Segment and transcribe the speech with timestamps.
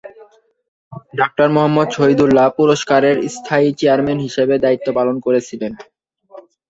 [1.19, 5.71] Doctor Muhammad Shahidullah পুরস্কারের স্থায়ী chairman হিসাবে দায়িত্ব পালন করেছিলেন।